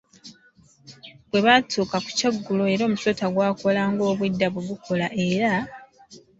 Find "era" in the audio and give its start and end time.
2.73-2.83, 5.29-5.53